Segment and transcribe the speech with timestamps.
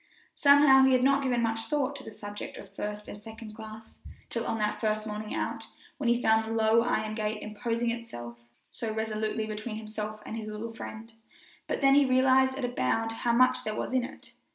[0.33, 3.99] Somehow he had not given much thought to this subject of first and second class
[4.31, 5.67] till on that first morning out,
[5.99, 8.39] when he found the low iron gate imposing itself
[8.71, 11.13] so resolutely between himself and his little friend;
[11.67, 14.31] but then he realized at a bound how much there was in it.